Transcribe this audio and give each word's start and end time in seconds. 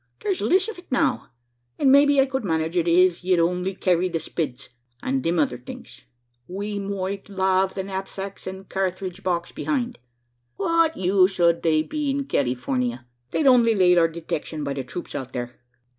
There's 0.23 0.41
liss 0.41 0.67
of 0.67 0.79
it 0.79 0.91
now; 0.91 1.27
an' 1.77 1.91
maybe 1.91 2.19
I 2.19 2.25
could 2.25 2.43
manage 2.43 2.75
it, 2.75 2.87
iv 2.87 3.23
you'ld 3.23 3.39
only 3.39 3.75
carry 3.75 4.09
the 4.09 4.19
spids, 4.19 4.69
an' 5.03 5.21
thim 5.21 5.37
other 5.37 5.59
things. 5.59 6.05
We 6.47 6.79
moight 6.79 7.29
lave 7.29 7.75
the 7.75 7.83
knapsicks 7.83 8.47
an' 8.47 8.63
kyarthridge 8.63 9.21
box 9.21 9.51
behind. 9.51 9.99
What 10.55 10.97
use 10.97 11.39
ud 11.39 11.61
they 11.61 11.83
be 11.83 12.09
in 12.09 12.25
Kalifornya? 12.25 13.05
They'll 13.29 13.49
only 13.49 13.75
lade 13.75 13.97
to 13.97 14.01
our 14.01 14.07
detiction 14.07 14.63
by 14.63 14.73
the 14.73 14.81
throops 14.81 15.13
out 15.13 15.33
there." 15.33 15.59